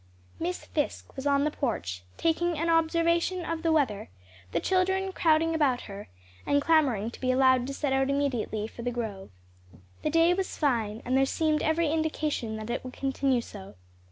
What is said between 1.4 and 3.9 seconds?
the porch taking an observation of the